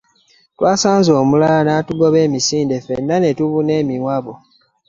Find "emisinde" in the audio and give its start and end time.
2.27-2.75